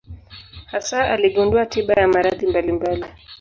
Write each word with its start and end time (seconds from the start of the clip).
Hasa 0.65 1.09
aligundua 1.13 1.65
tiba 1.65 1.93
ya 1.93 2.07
maradhi 2.07 2.47
mbalimbali. 2.47 3.05